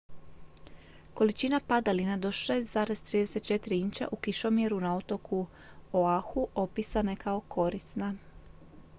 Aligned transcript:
"količina 1.13 1.59
padalina 1.67 2.17
do 2.17 2.29
6,34 2.37 3.77
inča 3.81 4.07
u 4.11 4.15
kišomjeru 4.27 4.79
na 4.85 4.95
otoku 5.01 5.41
oahu 6.01 6.47
opisana 6.63 7.11
je 7.11 7.15
kao 7.25 7.41
"korisna"". 7.57 8.15